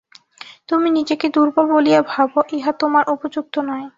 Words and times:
তুমি 0.69 0.87
নিজেকে 0.89 1.27
দুর্বল 1.29 1.65
বলিয়া 1.71 2.01
ভাব, 2.07 2.29
ইহা 2.51 2.71
তোমার 2.81 3.03
উপযুক্ত 3.15 3.55
নয়। 3.69 3.87